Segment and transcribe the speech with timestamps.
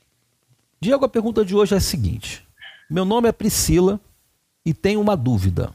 [0.81, 2.47] Diego, a pergunta de hoje é a seguinte:
[2.89, 3.99] Meu nome é Priscila
[4.65, 5.73] e tenho uma dúvida.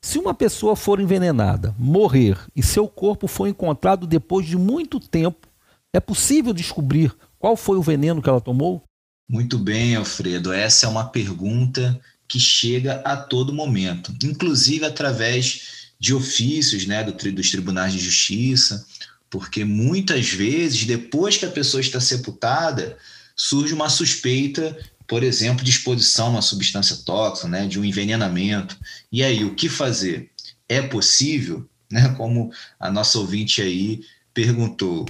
[0.00, 5.47] Se uma pessoa for envenenada, morrer e seu corpo for encontrado depois de muito tempo,
[5.94, 8.82] é possível descobrir qual foi o veneno que ela tomou?
[9.28, 10.52] Muito bem, Alfredo.
[10.52, 17.12] Essa é uma pergunta que chega a todo momento, inclusive através de ofícios né, do,
[17.32, 18.86] dos tribunais de justiça,
[19.30, 22.96] porque muitas vezes, depois que a pessoa está sepultada,
[23.36, 24.76] surge uma suspeita,
[25.06, 28.76] por exemplo, de exposição a uma substância tóxica, né, de um envenenamento.
[29.10, 30.30] E aí, o que fazer?
[30.68, 31.66] É possível?
[31.90, 34.02] Né, como a nossa ouvinte aí
[34.34, 35.06] perguntou.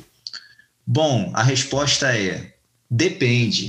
[0.90, 2.54] Bom, a resposta é
[2.90, 3.68] depende.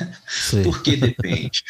[0.64, 1.62] Por que depende?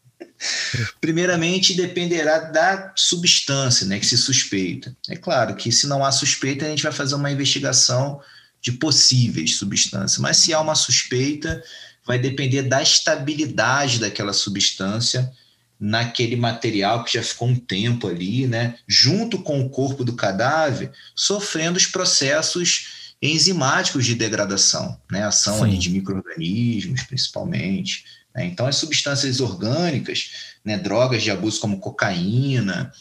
[0.98, 4.96] Primeiramente, dependerá da substância né, que se suspeita.
[5.10, 8.18] É claro que se não há suspeita, a gente vai fazer uma investigação
[8.62, 11.62] de possíveis substâncias, mas se há uma suspeita,
[12.06, 15.30] vai depender da estabilidade daquela substância
[15.78, 20.90] naquele material que já ficou um tempo ali, né, junto com o corpo do cadáver,
[21.14, 28.04] sofrendo os processos enzimáticos de degradação, né, ação de micro-organismos, principalmente.
[28.34, 28.46] Né?
[28.46, 30.30] Então, as substâncias orgânicas,
[30.64, 32.92] né, drogas de abuso como cocaína,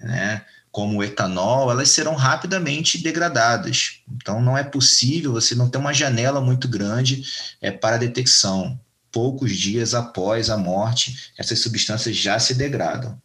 [0.00, 4.02] né, como etanol, elas serão rapidamente degradadas.
[4.16, 7.24] Então, não é possível você não ter uma janela muito grande
[7.60, 8.78] é, para detecção.
[9.12, 13.20] Poucos dias após a morte, essas substâncias já se degradam.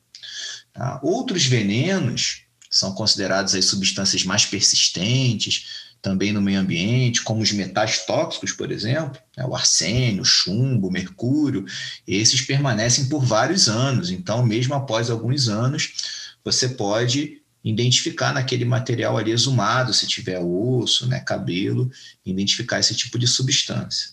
[0.73, 0.99] Tá?
[1.03, 8.05] Outros venenos são considerados as substâncias mais persistentes, também no meio ambiente, como os metais
[8.05, 11.65] tóxicos, por exemplo, né, o arsênio, chumbo, mercúrio,
[12.07, 14.11] esses permanecem por vários anos.
[14.11, 15.93] Então, mesmo após alguns anos,
[16.43, 21.89] você pode identificar naquele material ali exumado, se tiver osso, né, cabelo,
[22.23, 24.09] identificar esse tipo de substância.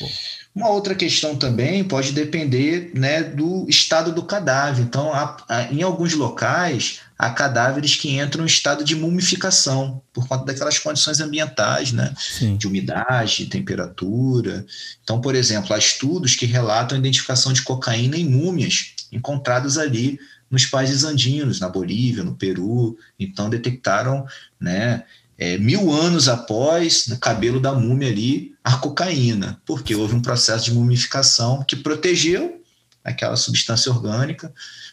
[0.00, 0.10] Bom.
[0.52, 4.82] Uma outra questão também pode depender né, do estado do cadáver.
[4.82, 10.26] Então, há, há, em alguns locais, há cadáveres que entram em estado de mumificação, por
[10.26, 12.12] conta daquelas condições ambientais, né?
[12.58, 14.66] de umidade, temperatura.
[15.04, 20.18] Então, por exemplo, há estudos que relatam a identificação de cocaína em múmias encontradas ali
[20.50, 22.98] nos países andinos, na Bolívia, no Peru.
[23.18, 24.26] Então, detectaram
[24.60, 25.04] né,
[25.40, 30.66] é, mil anos após, no cabelo da múmia ali, a cocaína, porque houve um processo
[30.66, 32.62] de mumificação que protegeu
[33.02, 34.52] aquela substância orgânica,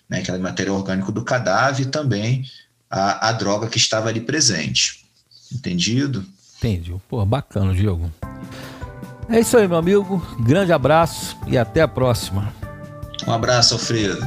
[0.09, 2.45] né, aquele material orgânico do cadáver e também
[2.89, 5.05] a, a droga que estava ali presente.
[5.53, 6.25] Entendido?
[6.57, 6.95] Entendi.
[7.09, 8.09] Pô, bacana, Diego.
[9.29, 10.25] É isso aí, meu amigo.
[10.39, 12.53] Grande abraço e até a próxima.
[13.27, 14.25] Um abraço, Alfredo.